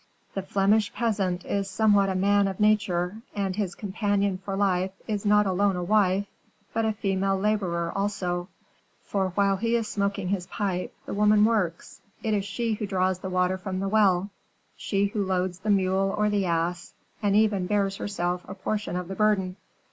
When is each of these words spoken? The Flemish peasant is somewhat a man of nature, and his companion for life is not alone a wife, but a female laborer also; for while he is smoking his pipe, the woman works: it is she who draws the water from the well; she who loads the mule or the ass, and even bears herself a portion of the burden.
The 0.33 0.41
Flemish 0.41 0.91
peasant 0.93 1.45
is 1.45 1.69
somewhat 1.69 2.09
a 2.09 2.15
man 2.15 2.47
of 2.47 2.59
nature, 2.59 3.17
and 3.35 3.55
his 3.55 3.75
companion 3.75 4.39
for 4.39 4.55
life 4.55 4.89
is 5.07 5.27
not 5.27 5.45
alone 5.45 5.75
a 5.75 5.83
wife, 5.83 6.25
but 6.73 6.85
a 6.85 6.93
female 6.93 7.37
laborer 7.37 7.91
also; 7.95 8.47
for 9.05 9.29
while 9.35 9.57
he 9.57 9.75
is 9.75 9.87
smoking 9.87 10.29
his 10.29 10.47
pipe, 10.47 10.91
the 11.05 11.13
woman 11.13 11.45
works: 11.45 12.01
it 12.23 12.33
is 12.33 12.45
she 12.45 12.73
who 12.73 12.87
draws 12.87 13.19
the 13.19 13.29
water 13.29 13.59
from 13.59 13.79
the 13.79 13.87
well; 13.89 14.31
she 14.75 15.05
who 15.05 15.23
loads 15.23 15.59
the 15.59 15.69
mule 15.69 16.15
or 16.17 16.31
the 16.31 16.47
ass, 16.47 16.95
and 17.21 17.35
even 17.35 17.67
bears 17.67 17.97
herself 17.97 18.43
a 18.49 18.55
portion 18.55 18.95
of 18.95 19.07
the 19.07 19.13
burden. 19.13 19.55